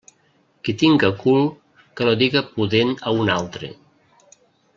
Qui 0.67 0.73
tinga 0.83 1.11
cul 1.19 1.45
que 1.99 2.07
no 2.09 2.15
diga 2.23 2.43
pudent 2.55 2.97
a 3.05 3.15
un 3.23 3.31
altre. 3.35 3.71